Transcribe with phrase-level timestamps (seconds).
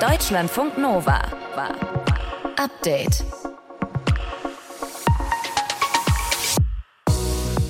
[0.00, 1.20] Deutschlandfunk Nova.
[2.56, 3.22] Update.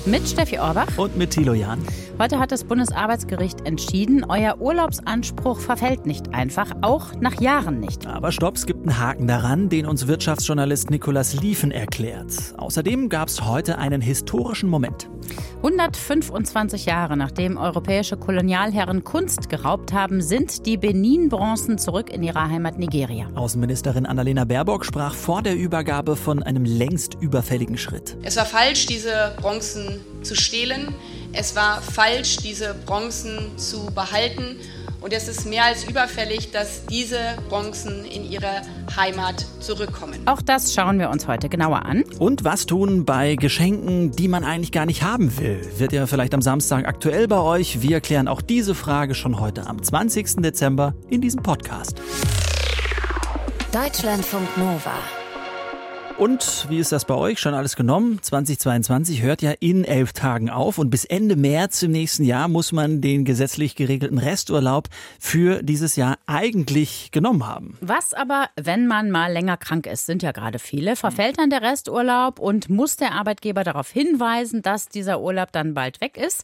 [0.05, 1.85] Mit Steffi Orbach und mit Thilo Jahn.
[2.21, 8.05] Heute hat das Bundesarbeitsgericht entschieden, euer Urlaubsanspruch verfällt nicht einfach, auch nach Jahren nicht.
[8.05, 12.53] Aber stopp, es gibt einen Haken daran, den uns Wirtschaftsjournalist Nikolas Liefen erklärt.
[12.57, 15.09] Außerdem gab es heute einen historischen Moment.
[15.63, 22.77] 125 Jahre nachdem europäische Kolonialherren Kunst geraubt haben, sind die Benin-Bronzen zurück in ihrer Heimat
[22.77, 23.29] Nigeria.
[23.33, 28.15] Außenministerin Annalena Baerbock sprach vor der Übergabe von einem längst überfälligen Schritt.
[28.21, 30.93] Es war falsch, diese Bronzen zu stehlen.
[31.33, 34.57] Es war falsch, diese Bronzen zu behalten.
[34.99, 37.17] Und es ist mehr als überfällig, dass diese
[37.49, 38.61] Bronzen in ihre
[38.95, 40.19] Heimat zurückkommen.
[40.27, 42.03] Auch das schauen wir uns heute genauer an.
[42.19, 45.67] Und was tun bei Geschenken, die man eigentlich gar nicht haben will?
[45.77, 47.81] Wird ja vielleicht am Samstag aktuell bei euch?
[47.81, 50.41] Wir klären auch diese Frage schon heute am 20.
[50.43, 51.99] Dezember in diesem Podcast.
[53.71, 55.20] Deutschlandfunk Nova.
[56.17, 57.39] Und wie ist das bei euch?
[57.39, 58.19] Schon alles genommen?
[58.21, 62.71] 2022 hört ja in elf Tagen auf und bis Ende März im nächsten Jahr muss
[62.71, 64.87] man den gesetzlich geregelten Resturlaub
[65.19, 67.77] für dieses Jahr eigentlich genommen haben.
[67.81, 71.61] Was aber, wenn man mal länger krank ist, sind ja gerade viele, verfällt dann der
[71.61, 76.43] Resturlaub und muss der Arbeitgeber darauf hinweisen, dass dieser Urlaub dann bald weg ist?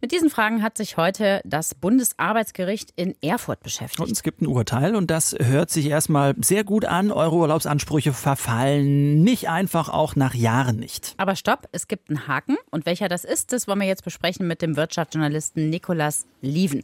[0.00, 4.00] Mit diesen Fragen hat sich heute das Bundesarbeitsgericht in Erfurt beschäftigt.
[4.00, 7.10] Und es gibt ein Urteil und das hört sich erstmal sehr gut an.
[7.10, 11.14] Eure Urlaubsansprüche verfallen nicht einfach auch nach Jahren nicht.
[11.16, 12.56] Aber stopp, es gibt einen Haken.
[12.70, 16.82] Und welcher das ist, das wollen wir jetzt besprechen mit dem Wirtschaftsjournalisten Nikolas Lieven.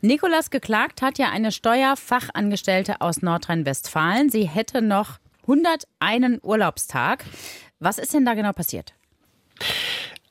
[0.00, 4.30] Nikolas geklagt hat ja eine Steuerfachangestellte aus Nordrhein-Westfalen.
[4.30, 7.24] Sie hätte noch 101 Urlaubstag.
[7.78, 8.94] Was ist denn da genau passiert?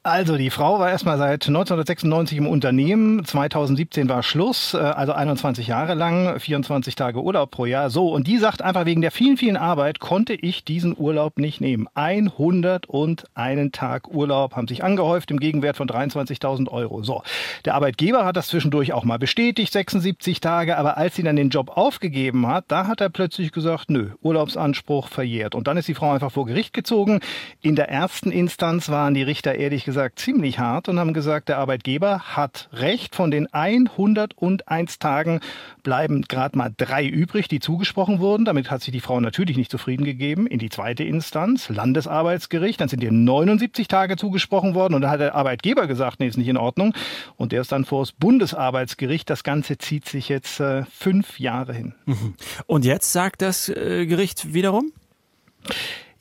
[0.10, 5.68] Also die Frau war erstmal seit 1996 im Unternehmen, 2017 war Schluss, äh, also 21
[5.68, 7.92] Jahre lang, 24 Tage Urlaub pro Jahr.
[7.92, 11.62] So, und die sagt einfach, wegen der vielen, vielen Arbeit konnte ich diesen Urlaub nicht
[11.62, 11.88] nehmen.
[11.94, 13.28] 101
[13.72, 17.04] Tag Urlaub haben sich angehäuft im Gegenwert von 23.000 Euro.
[17.04, 17.22] So,
[17.66, 21.50] der Arbeitgeber hat das zwischendurch auch mal bestätigt, 76 Tage, aber als sie dann den
[21.50, 25.54] Job aufgegeben hat, da hat er plötzlich gesagt, nö, Urlaubsanspruch verjährt.
[25.54, 27.20] Und dann ist die Frau einfach vor Gericht gezogen.
[27.62, 31.58] In der ersten Instanz waren die Richter ehrlich gesagt ziemlich hart und haben gesagt, der
[31.58, 33.16] Arbeitgeber hat recht.
[33.16, 35.42] Von den 101 Tagen
[35.84, 38.46] bleiben gerade mal drei übrig, die zugesprochen wurden.
[38.46, 40.48] Damit hat sich die Frau natürlich nicht zufrieden gegeben.
[40.48, 45.20] In die zweite Instanz, Landesarbeitsgericht, dann sind ihr 79 Tage zugesprochen worden und da hat
[45.20, 46.94] der Arbeitgeber gesagt, nee, ist nicht in Ordnung.
[47.36, 49.30] Und der ist dann vor das Bundesarbeitsgericht.
[49.30, 51.94] Das Ganze zieht sich jetzt äh, fünf Jahre hin.
[52.06, 52.36] Mhm.
[52.68, 54.92] Und jetzt sagt das äh, Gericht wiederum?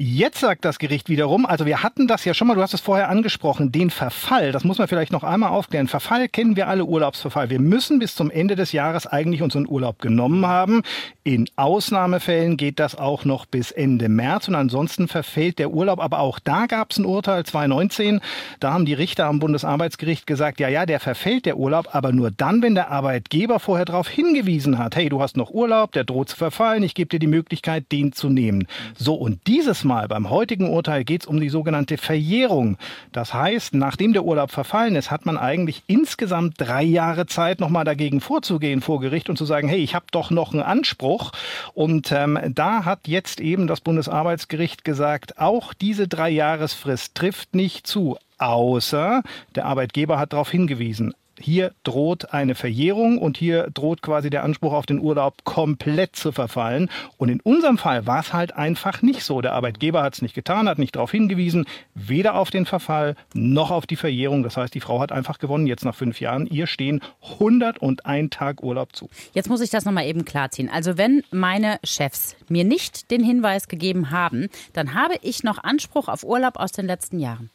[0.00, 2.80] Jetzt sagt das Gericht wiederum, also wir hatten das ja schon mal, du hast es
[2.80, 5.88] vorher angesprochen, den Verfall, das muss man vielleicht noch einmal aufklären.
[5.88, 7.50] Verfall kennen wir alle Urlaubsverfall.
[7.50, 10.82] Wir müssen bis zum Ende des Jahres eigentlich unseren Urlaub genommen haben.
[11.24, 15.98] In Ausnahmefällen geht das auch noch bis Ende März und ansonsten verfällt der Urlaub.
[15.98, 18.20] Aber auch da gab es ein Urteil 2019.
[18.60, 22.30] Da haben die Richter am Bundesarbeitsgericht gesagt, ja, ja, der verfällt der Urlaub, aber nur
[22.30, 26.28] dann, wenn der Arbeitgeber vorher darauf hingewiesen hat, hey, du hast noch Urlaub, der droht
[26.28, 28.68] zu verfallen, ich gebe dir die Möglichkeit, den zu nehmen.
[28.96, 32.76] So, und dieses Mal beim heutigen Urteil geht es um die sogenannte Verjährung.
[33.10, 37.84] Das heißt, nachdem der Urlaub verfallen ist, hat man eigentlich insgesamt drei Jahre Zeit, nochmal
[37.84, 41.32] dagegen vorzugehen vor Gericht und zu sagen, hey, ich habe doch noch einen Anspruch.
[41.72, 47.86] Und ähm, da hat jetzt eben das Bundesarbeitsgericht gesagt, auch diese drei Jahresfrist trifft nicht
[47.86, 49.22] zu außer
[49.56, 54.72] der Arbeitgeber hat darauf hingewiesen hier droht eine Verjährung und hier droht quasi der Anspruch
[54.72, 56.90] auf den Urlaub komplett zu verfallen.
[57.16, 59.40] Und in unserem Fall war es halt einfach nicht so.
[59.40, 63.70] Der Arbeitgeber hat es nicht getan, hat nicht darauf hingewiesen, weder auf den Verfall noch
[63.70, 64.42] auf die Verjährung.
[64.42, 66.46] Das heißt, die Frau hat einfach gewonnen jetzt nach fünf Jahren.
[66.46, 69.08] Ihr stehen 101 Tag Urlaub zu.
[69.32, 70.70] Jetzt muss ich das nochmal eben klarziehen.
[70.70, 76.08] Also wenn meine Chefs mir nicht den Hinweis gegeben haben, dann habe ich noch Anspruch
[76.08, 77.50] auf Urlaub aus den letzten Jahren.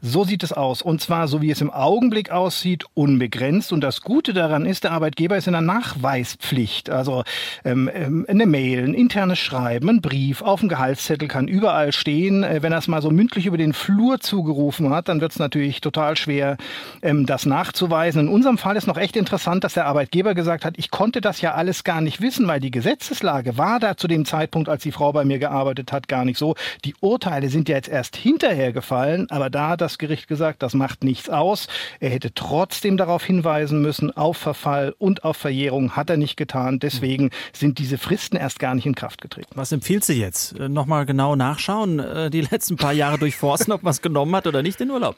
[0.00, 0.82] So sieht es aus.
[0.82, 3.72] Und zwar, so wie es im Augenblick aussieht, unbegrenzt.
[3.72, 6.90] Und das Gute daran ist, der Arbeitgeber ist in der Nachweispflicht.
[6.90, 7.24] Also
[7.64, 12.44] ähm, ähm, eine Mail, ein internes Schreiben, ein Brief auf dem Gehaltszettel kann überall stehen.
[12.44, 15.38] Äh, wenn er es mal so mündlich über den Flur zugerufen hat, dann wird es
[15.38, 16.56] natürlich total schwer,
[17.02, 18.22] ähm, das nachzuweisen.
[18.22, 21.40] In unserem Fall ist noch echt interessant, dass der Arbeitgeber gesagt hat, ich konnte das
[21.40, 24.92] ja alles gar nicht wissen, weil die Gesetzeslage war da zu dem Zeitpunkt, als die
[24.92, 26.54] Frau bei mir gearbeitet hat, gar nicht so.
[26.84, 30.74] Die Urteile sind ja jetzt erst hinterher gefallen, aber da hat das Gericht gesagt, das
[30.74, 31.66] macht nichts aus.
[31.98, 36.78] Er hätte trotzdem darauf hinweisen müssen, auf Verfall und auf Verjährung hat er nicht getan.
[36.78, 39.48] Deswegen sind diese Fristen erst gar nicht in Kraft getreten.
[39.54, 40.58] Was empfiehlt sie jetzt?
[40.58, 44.46] Äh, nochmal genau nachschauen, äh, die letzten paar Jahre durchforsten, ob man es genommen hat
[44.46, 45.16] oder nicht in Urlaub?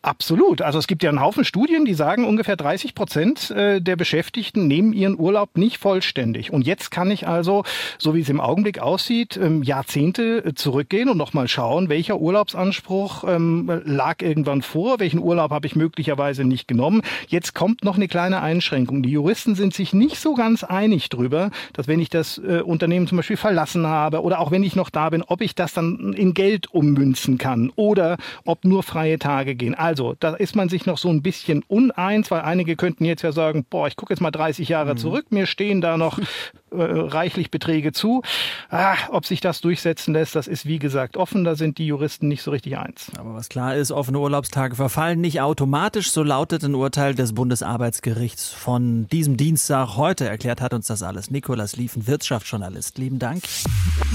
[0.00, 0.62] Absolut.
[0.62, 4.68] Also es gibt ja einen Haufen Studien, die sagen, ungefähr 30 Prozent äh, der Beschäftigten
[4.68, 6.52] nehmen ihren Urlaub nicht vollständig.
[6.52, 7.64] Und jetzt kann ich also,
[7.98, 13.24] so wie es im Augenblick aussieht, ähm, Jahrzehnte äh, zurückgehen und nochmal schauen, welcher Urlaubsanspruch
[13.26, 17.02] ähm, lag irgendwann vor, welchen Urlaub habe ich möglicherweise nicht genommen.
[17.26, 19.02] Jetzt kommt noch eine kleine Einschränkung.
[19.02, 23.08] Die Juristen sind sich nicht so ganz einig drüber, dass wenn ich das äh, Unternehmen
[23.08, 26.12] zum Beispiel verlassen habe oder auch wenn ich noch da bin, ob ich das dann
[26.12, 29.74] in Geld ummünzen kann oder ob nur freie Tage gehen.
[29.88, 33.32] Also, da ist man sich noch so ein bisschen uneins, weil einige könnten jetzt ja
[33.32, 34.98] sagen, boah, ich gucke jetzt mal 30 Jahre mhm.
[34.98, 36.18] zurück, mir stehen da noch
[36.70, 38.20] äh, reichlich Beträge zu.
[38.68, 42.28] Ah, ob sich das durchsetzen lässt, das ist wie gesagt offen, da sind die Juristen
[42.28, 43.10] nicht so richtig eins.
[43.16, 48.50] Aber was klar ist, offene Urlaubstage verfallen nicht automatisch, so lautet ein Urteil des Bundesarbeitsgerichts
[48.50, 49.96] von diesem Dienstag.
[49.96, 52.98] Heute erklärt hat uns das alles Nikolas Liefen, Wirtschaftsjournalist.
[52.98, 53.42] Lieben Dank.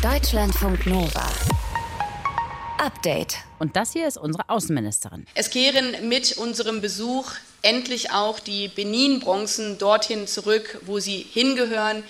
[0.03, 1.25] Deutschlandfunk Nova.
[2.83, 3.37] Update.
[3.59, 5.25] Und das hier ist unsere Außenministerin.
[5.35, 7.31] Es kehren mit unserem Besuch
[7.61, 12.03] endlich auch die Benin-Bronzen dorthin zurück, wo sie hingehören,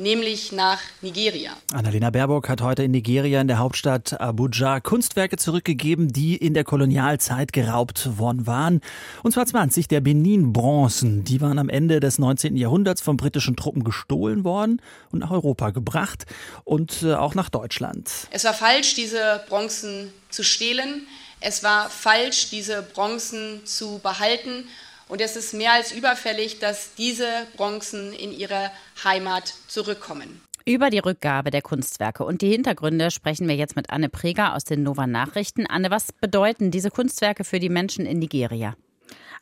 [0.00, 1.52] nämlich nach Nigeria.
[1.72, 6.64] Annalena Baerbock hat heute in Nigeria in der Hauptstadt Abuja Kunstwerke zurückgegeben, die in der
[6.64, 8.80] Kolonialzeit geraubt worden waren.
[9.22, 11.24] Und zwar 20 der Benin-Bronzen.
[11.24, 12.56] Die waren am Ende des 19.
[12.56, 14.82] Jahrhunderts von britischen Truppen gestohlen worden
[15.12, 16.26] und nach Europa gebracht
[16.64, 18.10] und äh, auch nach Deutschland.
[18.30, 21.06] Es war falsch, diese Bronzen zu stehlen.
[21.40, 24.64] Es war falsch, diese Bronzen zu behalten.
[25.10, 27.26] Und es ist mehr als überfällig, dass diese
[27.56, 28.70] Bronzen in ihre
[29.02, 30.40] Heimat zurückkommen.
[30.64, 34.62] Über die Rückgabe der Kunstwerke und die Hintergründe sprechen wir jetzt mit Anne Preger aus
[34.62, 35.66] den Nova Nachrichten.
[35.66, 38.76] Anne, was bedeuten diese Kunstwerke für die Menschen in Nigeria?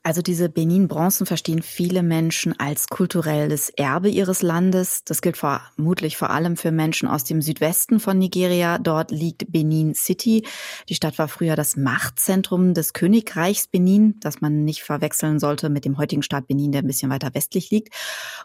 [0.04, 5.02] Also diese Benin-Bronzen verstehen viele Menschen als kulturelles Erbe ihres Landes.
[5.04, 8.78] Das gilt vermutlich vor allem für Menschen aus dem Südwesten von Nigeria.
[8.78, 10.46] Dort liegt Benin City.
[10.88, 15.84] Die Stadt war früher das Machtzentrum des Königreichs Benin, das man nicht verwechseln sollte mit
[15.84, 17.92] dem heutigen Staat Benin, der ein bisschen weiter westlich liegt.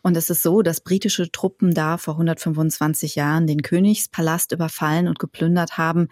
[0.02, 5.20] Und es ist so, dass britische Truppen da vor 125 Jahren den Königspalast überfallen und
[5.20, 6.10] geplündert haben.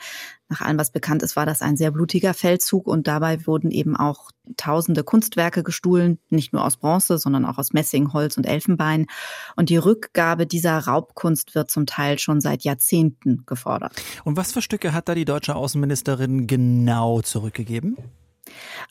[0.52, 3.96] Nach allem, was bekannt ist, war das ein sehr blutiger Feldzug und dabei wurden eben
[3.96, 9.08] auch tausende Kunstwerke gestohlen, nicht nur aus Bronze, sondern auch aus Messing, Holz und Elfenbein.
[9.56, 13.94] Und die Rückgabe dieser Raubkunst wird zum Teil schon seit Jahrzehnten gefordert.
[14.26, 17.98] Und was für Stücke hat da die deutsche Außenministerin genau zurückgegeben?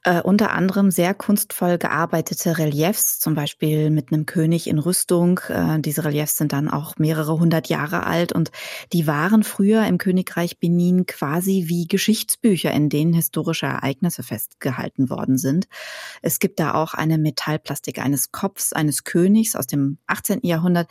[0.04, 5.40] Äh, unter anderem sehr kunstvoll gearbeitete Reliefs, zum Beispiel mit einem König in Rüstung.
[5.48, 8.50] Äh, diese Reliefs sind dann auch mehrere hundert Jahre alt und
[8.92, 15.36] die waren früher im Königreich Benin quasi wie Geschichtsbücher, in denen historische Ereignisse festgehalten worden
[15.36, 15.68] sind.
[16.22, 20.40] Es gibt da auch eine Metallplastik eines Kopfs eines Königs aus dem 18.
[20.42, 20.90] Jahrhundert.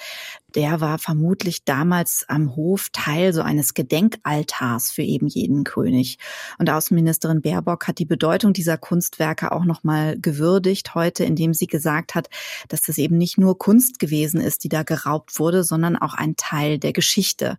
[0.56, 6.18] Der war vermutlich damals am Hof Teil so eines Gedenkaltars für eben jeden König.
[6.58, 12.14] Und Außenministerin Baerbock hat die Bedeutung dieser Kunstwerke auch nochmal gewürdigt heute, indem sie gesagt
[12.14, 12.30] hat,
[12.68, 16.36] dass das eben nicht nur Kunst gewesen ist, die da geraubt wurde, sondern auch ein
[16.36, 17.58] Teil der Geschichte.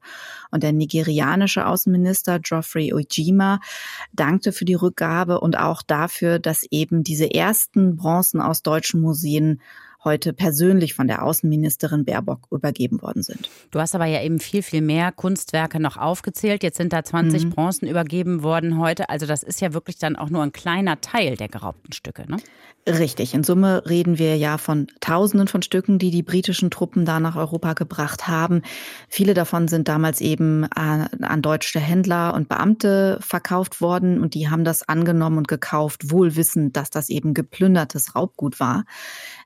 [0.50, 3.60] Und der nigerianische Außenminister Geoffrey Ojima
[4.12, 9.62] dankte für die Rückgabe und auch dafür, dass eben diese ersten Bronzen aus deutschen Museen
[10.04, 13.50] heute persönlich von der Außenministerin Baerbock übergeben worden sind.
[13.70, 16.62] Du hast aber ja eben viel, viel mehr Kunstwerke noch aufgezählt.
[16.62, 17.50] Jetzt sind da 20 mhm.
[17.50, 19.08] Bronzen übergeben worden heute.
[19.10, 22.38] Also das ist ja wirklich dann auch nur ein kleiner Teil der geraubten Stücke, ne?
[22.88, 23.34] Richtig.
[23.34, 27.36] In Summe reden wir ja von Tausenden von Stücken, die die britischen Truppen da nach
[27.36, 28.62] Europa gebracht haben.
[29.08, 34.64] Viele davon sind damals eben an deutsche Händler und Beamte verkauft worden und die haben
[34.64, 38.84] das angenommen und gekauft, wohl wissend, dass das eben geplündertes Raubgut war.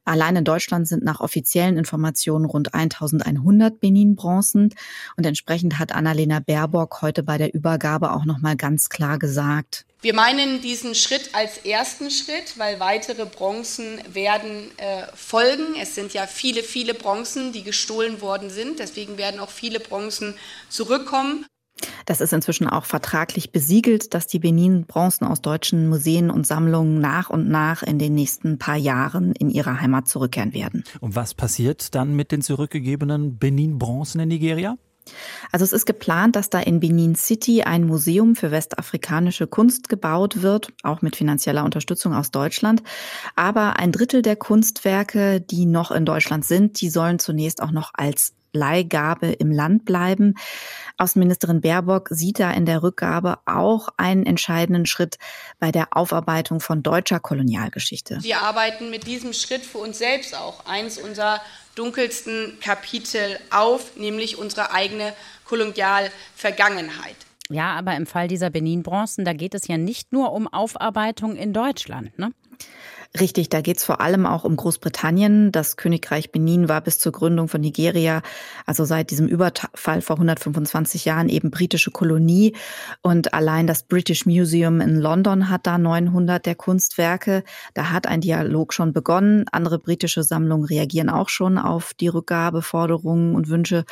[0.04, 4.74] Allein in Deutschland sind nach offiziellen Informationen rund 1100 Benin-Bronzen.
[5.16, 10.12] Und entsprechend hat Annalena Baerbock heute bei der Übergabe auch nochmal ganz klar gesagt, wir
[10.12, 15.76] meinen diesen Schritt als ersten Schritt, weil weitere Bronzen werden äh, folgen.
[15.80, 18.80] Es sind ja viele, viele Bronzen, die gestohlen worden sind.
[18.80, 20.34] Deswegen werden auch viele Bronzen
[20.68, 21.46] zurückkommen.
[22.06, 27.30] Das ist inzwischen auch vertraglich besiegelt, dass die Benin-Bronzen aus deutschen Museen und Sammlungen nach
[27.30, 30.84] und nach in den nächsten paar Jahren in ihre Heimat zurückkehren werden.
[31.00, 34.76] Und was passiert dann mit den zurückgegebenen Benin-Bronzen in Nigeria?
[35.52, 40.42] Also es ist geplant, dass da in Benin City ein Museum für westafrikanische Kunst gebaut
[40.42, 42.82] wird, auch mit finanzieller Unterstützung aus Deutschland.
[43.36, 47.90] Aber ein Drittel der Kunstwerke, die noch in Deutschland sind, die sollen zunächst auch noch
[47.94, 50.34] als Leihgabe im Land bleiben.
[50.96, 55.18] Außenministerin Baerbock sieht da in der Rückgabe auch einen entscheidenden Schritt
[55.58, 58.18] bei der Aufarbeitung von deutscher Kolonialgeschichte.
[58.22, 61.40] Wir arbeiten mit diesem Schritt für uns selbst auch eins unserer
[61.74, 65.12] dunkelsten Kapitel auf, nämlich unsere eigene
[65.44, 67.16] Kolonialvergangenheit.
[67.50, 71.52] Ja, aber im Fall dieser Benin-Bronzen, da geht es ja nicht nur um Aufarbeitung in
[71.52, 72.32] Deutschland, ne?
[73.20, 75.52] Richtig, da geht es vor allem auch um Großbritannien.
[75.52, 78.22] Das Königreich Benin war bis zur Gründung von Nigeria,
[78.66, 82.56] also seit diesem Überfall vor 125 Jahren, eben britische Kolonie.
[83.02, 87.44] Und allein das British Museum in London hat da 900 der Kunstwerke.
[87.74, 89.44] Da hat ein Dialog schon begonnen.
[89.52, 93.84] Andere britische Sammlungen reagieren auch schon auf die Rückgabeforderungen und Wünsche.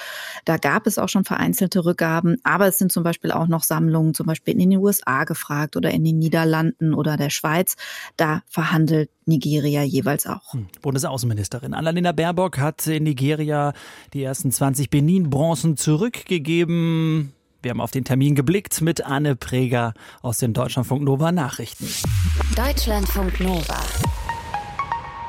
[0.47, 2.39] Da gab es auch schon vereinzelte Rückgaben.
[2.43, 5.93] Aber es sind zum Beispiel auch noch Sammlungen, zum Beispiel in den USA gefragt oder
[5.93, 7.77] in den Niederlanden oder der Schweiz.
[8.17, 10.53] Da verhandelt Nigeria jeweils auch.
[10.53, 10.67] Hm.
[10.81, 13.73] Bundesaußenministerin Annalena Baerbock hat in Nigeria
[14.13, 17.33] die ersten 20 Benin-Bronzen zurückgegeben.
[17.63, 21.87] Wir haben auf den Termin geblickt mit Anne Preger aus den Deutschlandfunk Nova Nachrichten.
[22.57, 23.81] Deutschlandfunk Nova.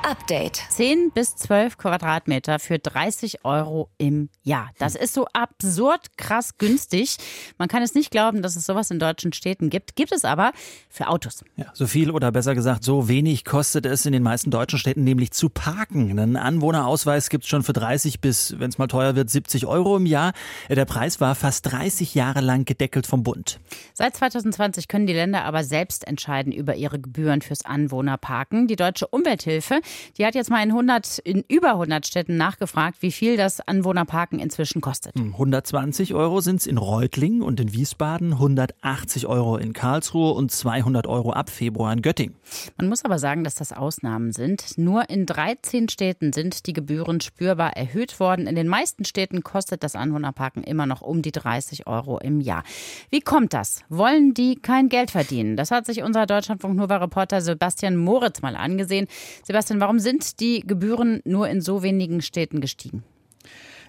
[0.04, 0.62] Update.
[0.70, 4.70] 10 bis 12 Quadratmeter für 30 Euro im Jahr.
[4.78, 7.16] Das ist so absurd krass günstig.
[7.58, 9.96] Man kann es nicht glauben, dass es sowas in deutschen Städten gibt.
[9.96, 10.52] Gibt es aber
[10.90, 11.46] für Autos.
[11.56, 15.06] Ja, so viel oder besser gesagt, so wenig kostet es in den meisten deutschen Städten
[15.06, 16.20] nämlich zu parken.
[16.20, 19.96] Einen Anwohnerausweis gibt es schon für 30 bis, wenn es mal teuer wird, 70 Euro
[19.96, 20.34] im Jahr.
[20.70, 23.60] Der Preis war fast 30 Jahre lang gedeckelt vom Bund.
[23.94, 28.68] Seit 2020 können die Länder aber selbst entscheiden über ihre Gebühren fürs Anwohnerparken.
[28.68, 29.80] Die Deutsche Umwelthilfe
[30.18, 34.40] die hat jetzt mal in 100, in über 100 Städten nachgefragt, wie viel das Anwohnerparken
[34.40, 35.16] inzwischen kostet.
[35.16, 40.52] 120 hm, Euro sind es in Reutlingen und in Wiesbaden, 180 Euro in Karlsruhe und
[40.52, 42.36] 200 Euro ab Februar in Göttingen.
[42.78, 44.78] Man muss aber sagen, dass das Ausnahmen sind.
[44.78, 48.48] Nur in 13 Städten sind die Gebühren spürbar erhöht worden.
[48.48, 52.64] In den meisten Städten kostet das Anwohnerparken immer noch um die 30 Euro im Jahr.
[53.10, 53.82] Wie kommt das?
[53.90, 55.56] Wollen die kein Geld verdienen?
[55.56, 59.08] Das hat sich unser Deutschlandfunk Nova Reporter Sebastian Moritz mal angesehen.
[59.44, 63.04] Sebastian, Warum sind die Gebühren nur in so wenigen Städten gestiegen?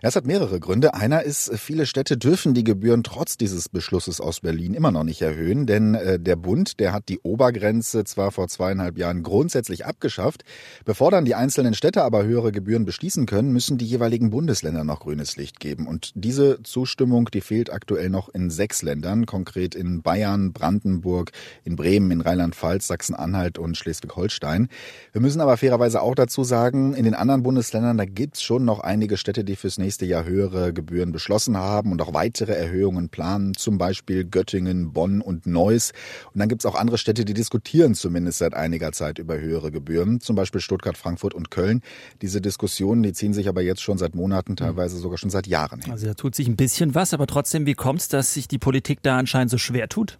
[0.06, 0.92] Es hat mehrere Gründe.
[0.92, 5.23] Einer ist, viele Städte dürfen die Gebühren trotz dieses Beschlusses aus Berlin immer noch nicht
[5.23, 10.44] erhöhen, denn äh, der Bund, der hat die Obergrenze zwar vor zweieinhalb Jahren grundsätzlich abgeschafft.
[10.84, 15.00] Bevor dann die einzelnen Städte aber höhere Gebühren beschließen können, müssen die jeweiligen Bundesländer noch
[15.00, 15.87] grünes Licht geben.
[15.87, 21.32] Und diese Zustimmung, die fehlt aktuell noch in sechs Ländern, konkret in Bayern, Brandenburg,
[21.64, 24.68] in Bremen, in Rheinland-Pfalz, Sachsen-Anhalt und Schleswig-Holstein.
[25.12, 28.80] Wir müssen aber fairerweise auch dazu sagen, in den anderen Bundesländern, da gibt's schon noch
[28.80, 33.10] einige Städte, die fürs nächste nächste Jahr höhere Gebühren beschlossen haben und auch weitere Erhöhungen
[33.10, 35.92] planen, zum Beispiel Göttingen, Bonn und Neuss.
[36.32, 39.70] Und dann gibt es auch andere Städte, die diskutieren zumindest seit einiger Zeit über höhere
[39.70, 41.80] Gebühren, zum Beispiel Stuttgart, Frankfurt und Köln.
[42.22, 45.80] Diese Diskussionen, die ziehen sich aber jetzt schon seit Monaten, teilweise sogar schon seit Jahren
[45.80, 45.92] hin.
[45.92, 48.58] Also da tut sich ein bisschen was, aber trotzdem, wie kommt es, dass sich die
[48.58, 50.18] Politik da anscheinend so schwer tut?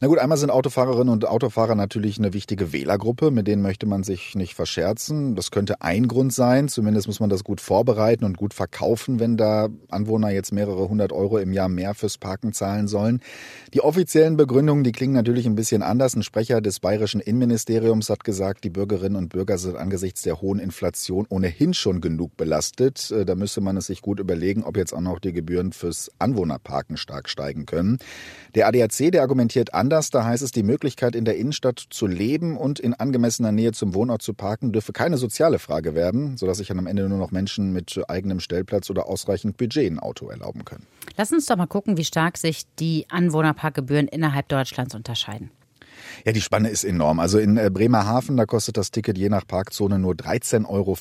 [0.00, 4.04] Na gut, einmal sind Autofahrerinnen und Autofahrer natürlich eine wichtige Wählergruppe, mit denen möchte man
[4.04, 5.34] sich nicht verscherzen.
[5.34, 6.68] Das könnte ein Grund sein.
[6.68, 11.12] Zumindest muss man das gut vorbereiten und gut verkaufen, wenn da Anwohner jetzt mehrere hundert
[11.12, 13.20] Euro im Jahr mehr fürs Parken zahlen sollen.
[13.74, 16.14] Die offiziellen Begründungen, die klingen natürlich ein bisschen anders.
[16.14, 20.60] Ein Sprecher des bayerischen Innenministeriums hat gesagt, die Bürgerinnen und Bürger sind angesichts der hohen
[20.60, 23.10] Inflation ohnehin schon genug belastet.
[23.10, 26.12] Äh, da müsste man es sich gut überlegen, ob jetzt auch noch die Gebühren fürs
[26.20, 27.98] Anwohnerparken stark steigen können.
[28.54, 30.10] Der ADAC, der argumentiert an, anders.
[30.10, 33.94] Da heißt es, die Möglichkeit in der Innenstadt zu leben und in angemessener Nähe zum
[33.94, 37.30] Wohnort zu parken dürfe keine soziale Frage werden, sodass sich dann am Ende nur noch
[37.30, 40.86] Menschen mit eigenem Stellplatz oder ausreichend Budget ein Auto erlauben können.
[41.16, 45.50] Lass uns doch mal gucken, wie stark sich die Anwohnerparkgebühren innerhalb Deutschlands unterscheiden.
[46.24, 47.20] Ja, die Spanne ist enorm.
[47.20, 50.96] Also in äh, Bremerhaven, da kostet das Ticket je nach Parkzone nur 13,50 Euro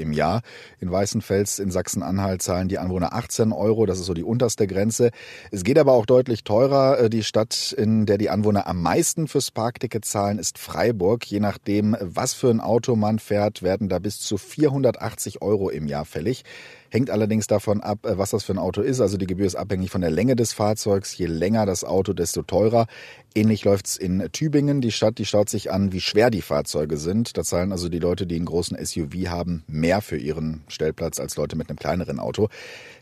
[0.00, 0.42] im Jahr.
[0.80, 3.86] In Weißenfels in Sachsen-Anhalt zahlen die Anwohner 18 Euro.
[3.86, 5.10] Das ist so die unterste Grenze.
[5.50, 6.98] Es geht aber auch deutlich teurer.
[6.98, 11.26] Äh, die Stadt, in der die Anwohner am meisten fürs Parkticket zahlen, ist Freiburg.
[11.26, 15.86] Je nachdem, was für ein Auto man fährt, werden da bis zu 480 Euro im
[15.86, 16.44] Jahr fällig.
[16.90, 19.00] Hängt allerdings davon ab, äh, was das für ein Auto ist.
[19.00, 21.16] Also die Gebühr ist abhängig von der Länge des Fahrzeugs.
[21.16, 22.86] Je länger das Auto, desto teurer.
[23.34, 24.80] Ähnlich läuft's in Tübingen.
[24.80, 27.36] Die Stadt, die schaut sich an, wie schwer die Fahrzeuge sind.
[27.36, 31.36] Da zahlen also die Leute, die einen großen SUV haben, mehr für ihren Stellplatz als
[31.36, 32.48] Leute mit einem kleineren Auto.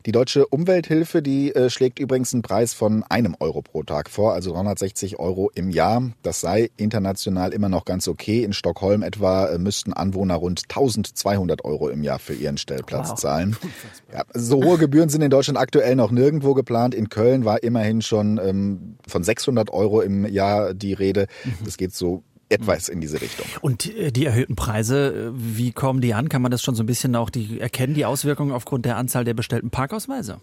[0.07, 4.35] Die deutsche Umwelthilfe, die äh, schlägt übrigens einen Preis von einem Euro pro Tag vor,
[4.35, 6.11] also 360 Euro im Jahr.
[6.23, 8.43] Das sei international immer noch ganz okay.
[8.43, 13.19] In Stockholm etwa äh, müssten Anwohner rund 1200 Euro im Jahr für ihren Stellplatz wow.
[13.19, 13.57] zahlen.
[14.13, 16.95] Ja, so hohe Gebühren sind in Deutschland aktuell noch nirgendwo geplant.
[16.95, 21.27] In Köln war immerhin schon ähm, von 600 Euro im Jahr die Rede.
[21.45, 21.65] Mhm.
[21.65, 23.47] Das geht so etwas in diese Richtung.
[23.61, 26.29] Und äh, die erhöhten Preise, äh, wie kommen die an?
[26.29, 29.25] Kann man das schon so ein bisschen auch die, erkennen, die Auswirkungen aufgrund der Anzahl
[29.25, 30.41] der bestellten Parkausweise?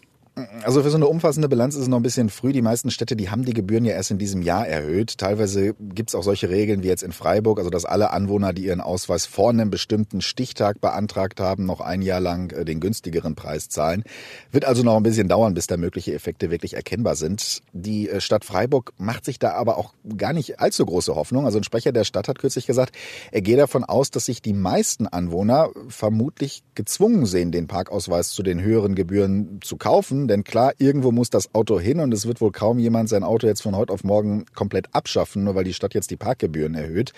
[0.64, 2.54] Also für so eine umfassende Bilanz ist es noch ein bisschen früh.
[2.54, 5.18] Die meisten Städte, die haben die Gebühren ja erst in diesem Jahr erhöht.
[5.18, 8.66] Teilweise gibt es auch solche Regeln wie jetzt in Freiburg, also dass alle Anwohner, die
[8.66, 13.36] ihren Ausweis vor einem bestimmten Stichtag beantragt haben, noch ein Jahr lang äh, den günstigeren
[13.36, 14.04] Preis zahlen.
[14.52, 17.62] Wird also noch ein bisschen dauern, bis da mögliche Effekte wirklich erkennbar sind.
[17.74, 21.46] Die äh, Stadt Freiburg macht sich da aber auch gar nicht allzu große Hoffnung.
[21.46, 22.96] Also ein Sprecher der Stadt hat kürzlich gesagt,
[23.32, 28.44] er gehe davon aus, dass sich die meisten Anwohner vermutlich gezwungen sehen, den Parkausweis zu
[28.44, 30.28] den höheren Gebühren zu kaufen.
[30.32, 33.48] Denn klar, irgendwo muss das Auto hin und es wird wohl kaum jemand sein Auto
[33.48, 37.12] jetzt von heute auf morgen komplett abschaffen, nur weil die Stadt jetzt die Parkgebühren erhöht.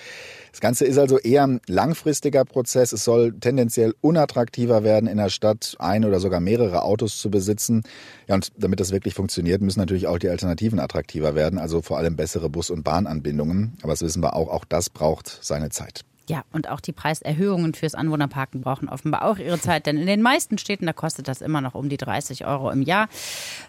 [0.52, 2.92] Das Ganze ist also eher ein langfristiger Prozess.
[2.92, 7.84] Es soll tendenziell unattraktiver werden, in der Stadt ein oder sogar mehrere Autos zu besitzen.
[8.28, 12.00] Ja, und damit das wirklich funktioniert, müssen natürlich auch die Alternativen attraktiver werden, also vor
[12.00, 13.74] allem bessere Bus- und Bahnanbindungen.
[13.84, 16.04] Aber das wissen wir auch, auch das braucht seine Zeit.
[16.30, 20.22] Ja, und auch die Preiserhöhungen fürs Anwohnerparken brauchen offenbar auch ihre Zeit, denn in den
[20.22, 23.10] meisten Städten, da kostet das immer noch um die 30 Euro im Jahr.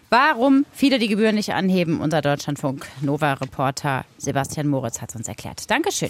[0.09, 5.69] Warum viele die Gebühren nicht anheben, unser Deutschlandfunk Nova-Reporter Sebastian Moritz hat es uns erklärt.
[5.69, 6.09] Dankeschön.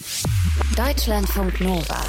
[0.77, 2.01] Deutschlandfunk Nova.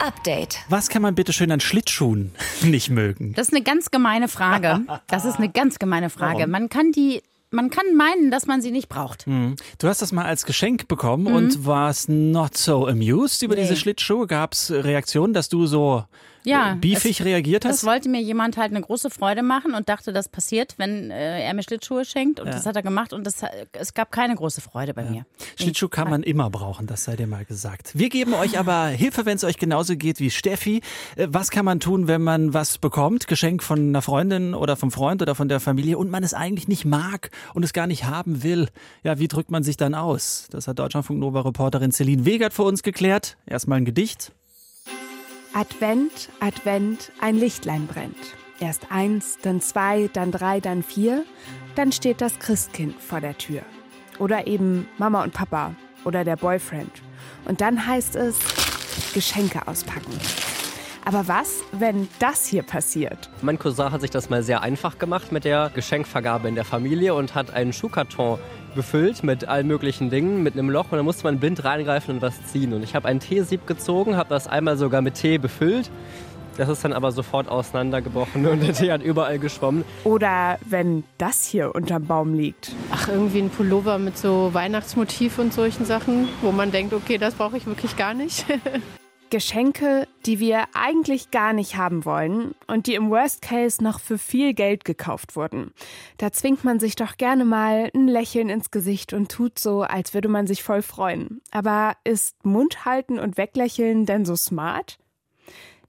[0.00, 0.58] Update.
[0.68, 3.32] Was kann man bitte schön an Schlittschuhen nicht mögen?
[3.34, 4.80] Das ist eine ganz gemeine Frage.
[5.06, 6.40] Das ist eine ganz gemeine Frage.
[6.40, 6.50] Warum?
[6.50, 7.22] Man kann die
[7.52, 9.26] man kann meinen, dass man sie nicht braucht.
[9.26, 9.56] Mhm.
[9.78, 13.62] Du hast das mal als Geschenk bekommen und warst not so amused über Nee.
[13.62, 14.26] diese Schlittschuhe.
[14.26, 16.04] Gab es Reaktionen, dass du so
[16.44, 17.76] Ja, äh, beefig es- reagiert hast?
[17.76, 21.44] Es wollte mir jemand halt eine große Freude machen und dachte, das passiert, wenn äh,
[21.44, 22.40] er mir Schlittschuhe schenkt.
[22.40, 23.36] Und das hat er gemacht und das,
[23.72, 25.24] es gab keine große Freude bei mir.
[25.58, 27.92] Schlittschuh kann man immer brauchen, das sei dir mal gesagt.
[27.94, 30.80] Wir geben euch aber Hilfe, wenn es euch genauso geht wie Steffi.
[31.16, 33.26] Äh, Was kann man tun, wenn man was bekommt?
[33.28, 36.68] Geschenk von einer Freundin oder vom Freund oder von der Familie und man es eigentlich
[36.68, 38.68] nicht mag und es gar nicht haben will.
[39.04, 40.48] Ja, wie drückt man sich dann aus?
[40.50, 43.36] Das hat Deutschlandfunk Nova Reporterin Celine Wegert für uns geklärt.
[43.46, 44.32] Erstmal ein Gedicht.
[45.54, 48.16] Advent, Advent, ein Lichtlein brennt.
[48.58, 51.24] Erst eins, dann zwei, dann drei, dann vier.
[51.74, 53.62] Dann steht das Christkind vor der Tür.
[54.18, 57.02] Oder eben Mama und Papa oder der Boyfriend.
[57.44, 58.38] Und dann heißt es
[59.12, 60.18] Geschenke auspacken.
[61.04, 63.28] Aber was, wenn das hier passiert?
[63.42, 67.14] Mein Cousin hat sich das mal sehr einfach gemacht mit der Geschenkvergabe in der Familie
[67.14, 68.38] und hat einen Schuhkarton
[68.74, 72.22] befüllt mit allen möglichen Dingen, mit einem Loch und dann musste man blind reingreifen und
[72.22, 72.72] was ziehen.
[72.72, 75.90] Und ich habe ein Teesieb gezogen, habe das einmal sogar mit Tee befüllt.
[76.56, 79.84] Das ist dann aber sofort auseinandergebrochen und der Tee hat überall geschwommen.
[80.04, 82.72] Oder wenn das hier unterm Baum liegt?
[82.92, 87.34] Ach, irgendwie ein Pullover mit so Weihnachtsmotiv und solchen Sachen, wo man denkt, okay, das
[87.34, 88.46] brauche ich wirklich gar nicht.
[89.32, 94.18] Geschenke, die wir eigentlich gar nicht haben wollen und die im Worst Case noch für
[94.18, 95.72] viel Geld gekauft wurden.
[96.18, 100.12] Da zwingt man sich doch gerne mal ein Lächeln ins Gesicht und tut so, als
[100.12, 101.40] würde man sich voll freuen.
[101.50, 104.98] Aber ist Mund halten und weglächeln denn so smart?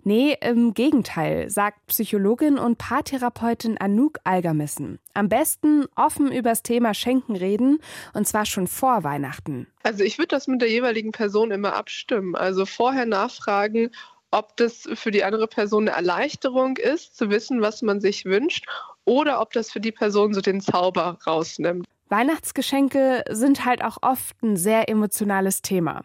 [0.05, 4.99] Nee, im Gegenteil, sagt Psychologin und Paartherapeutin Anouk Algermissen.
[5.13, 7.79] Am besten offen übers Thema Schenken reden
[8.13, 9.67] und zwar schon vor Weihnachten.
[9.83, 12.35] Also ich würde das mit der jeweiligen Person immer abstimmen.
[12.35, 13.91] Also vorher nachfragen,
[14.31, 18.65] ob das für die andere Person eine Erleichterung ist, zu wissen, was man sich wünscht,
[19.05, 21.87] oder ob das für die Person so den Zauber rausnimmt.
[22.13, 26.03] Weihnachtsgeschenke sind halt auch oft ein sehr emotionales Thema.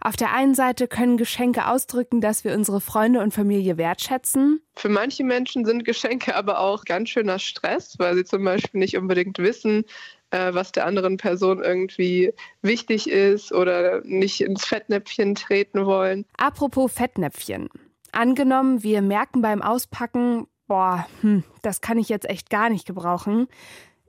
[0.00, 4.60] Auf der einen Seite können Geschenke ausdrücken, dass wir unsere Freunde und Familie wertschätzen.
[4.76, 8.96] Für manche Menschen sind Geschenke aber auch ganz schöner Stress, weil sie zum Beispiel nicht
[8.96, 9.84] unbedingt wissen,
[10.30, 16.24] äh, was der anderen Person irgendwie wichtig ist oder nicht ins Fettnäpfchen treten wollen.
[16.36, 17.68] Apropos Fettnäpfchen.
[18.12, 23.48] Angenommen, wir merken beim Auspacken, boah, hm, das kann ich jetzt echt gar nicht gebrauchen.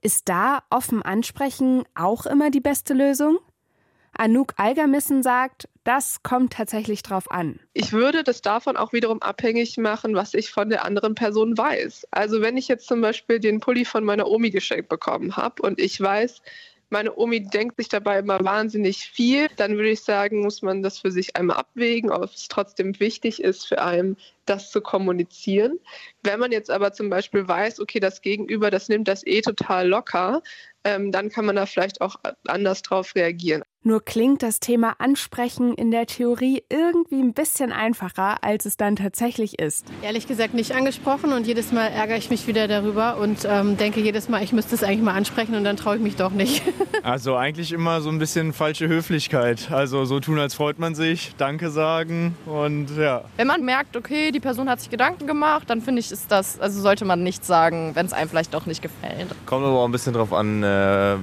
[0.02, 3.40] Ist da offen ansprechen auch immer die beste Lösung?
[4.18, 7.60] Anouk Algermissen sagt, das kommt tatsächlich drauf an.
[7.74, 12.08] Ich würde das davon auch wiederum abhängig machen, was ich von der anderen Person weiß.
[12.12, 15.80] Also wenn ich jetzt zum Beispiel den Pulli von meiner Omi geschenkt bekommen habe und
[15.80, 16.42] ich weiß,
[16.90, 21.00] meine Omi denkt sich dabei immer wahnsinnig viel, dann würde ich sagen, muss man das
[21.00, 25.80] für sich einmal abwägen, ob es trotzdem wichtig ist für einen, das zu kommunizieren.
[26.24, 29.88] Wenn man jetzt aber zum Beispiel weiß, okay, das Gegenüber, das nimmt das eh total
[29.88, 30.42] locker,
[30.84, 32.16] ähm, dann kann man da vielleicht auch
[32.48, 33.64] anders drauf reagieren.
[33.82, 38.98] Nur klingt das Thema Ansprechen in der Theorie irgendwie ein bisschen einfacher, als es dann
[38.98, 39.88] tatsächlich ist.
[40.02, 44.02] Ehrlich gesagt nicht angesprochen und jedes Mal ärgere ich mich wieder darüber und ähm, denke
[44.02, 46.62] jedes Mal, ich müsste es eigentlich mal ansprechen und dann traue ich mich doch nicht.
[47.02, 49.72] Also eigentlich immer so ein bisschen falsche Höflichkeit.
[49.72, 53.24] Also so tun, als freut man sich, Danke sagen und ja.
[53.38, 56.60] Wenn man merkt, okay, die Person hat sich Gedanken gemacht, dann finde ich, ist das,
[56.60, 59.28] also sollte man nichts sagen, wenn es einem vielleicht doch nicht gefällt.
[59.46, 61.16] Kommt aber auch ein bisschen drauf an, äh,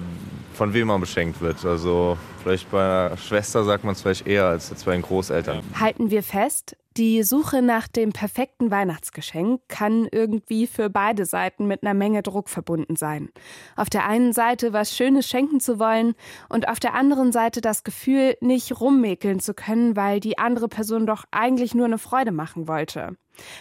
[0.54, 1.62] von wem man beschenkt wird.
[1.66, 2.16] Also
[2.46, 5.62] vielleicht bei einer Schwester sagt man es vielleicht eher als jetzt bei den Großeltern.
[5.80, 11.82] Halten wir fest, Die Suche nach dem perfekten Weihnachtsgeschenk kann irgendwie für beide Seiten mit
[11.82, 13.28] einer Menge Druck verbunden sein.
[13.76, 16.14] Auf der einen Seite was Schönes schenken zu wollen
[16.48, 21.06] und auf der anderen Seite das Gefühl, nicht rummäkeln zu können, weil die andere Person
[21.06, 23.16] doch eigentlich nur eine Freude machen wollte.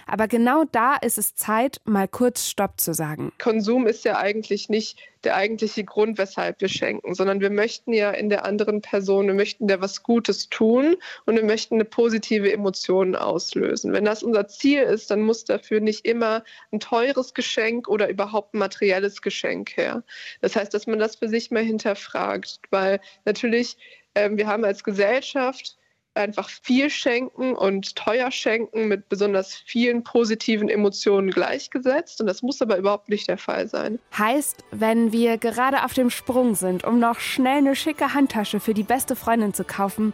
[0.08, 3.34] Aber genau da ist es Zeit, mal kurz Stopp zu sagen.
[3.38, 8.12] Konsum ist ja eigentlich nicht der eigentliche Grund, weshalb wir schenken, sondern wir möchten ja
[8.12, 12.52] in der anderen Person, wir möchten der was Gutes tun und wir möchten eine positive
[12.52, 13.94] Emotion auslösen.
[13.94, 18.54] Wenn das unser Ziel ist, dann muss dafür nicht immer ein teures Geschenk oder überhaupt
[18.54, 20.04] ein materielles Geschenk her.
[20.42, 23.78] Das heißt, dass man das für sich mal hinterfragt, weil natürlich
[24.14, 25.78] äh, wir haben als Gesellschaft
[26.16, 32.22] einfach viel schenken und teuer schenken mit besonders vielen positiven Emotionen gleichgesetzt.
[32.22, 34.00] Und das muss aber überhaupt nicht der Fall sein.
[34.18, 38.74] Heißt, wenn wir gerade auf dem Sprung sind, um noch schnell eine schicke Handtasche für
[38.74, 40.14] die beste Freundin zu kaufen,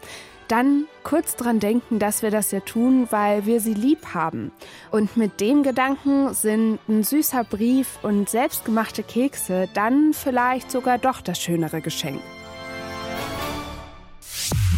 [0.51, 4.51] dann kurz dran denken, dass wir das ja tun, weil wir sie lieb haben.
[4.91, 11.21] Und mit dem Gedanken sind ein süßer Brief und selbstgemachte Kekse dann vielleicht sogar doch
[11.21, 12.21] das schönere Geschenk.